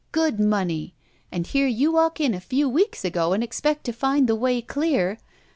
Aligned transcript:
Good 0.11 0.39
money. 0.39 0.95
And 1.31 1.45
here 1.45 1.67
you 1.67 1.91
walk 1.91 2.19
in 2.19 2.33
a 2.33 2.39
few 2.41 2.67
weeks 2.67 3.05
ago 3.05 3.33
and 3.33 3.43
expect 3.43 3.83
to 3.83 3.91
find 3.93 4.27
the 4.27 4.33
way 4.33 4.59
dear! 4.59 5.19